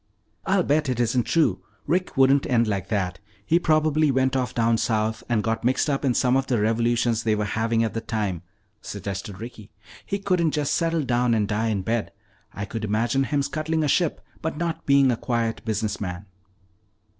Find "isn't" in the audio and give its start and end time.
0.99-1.25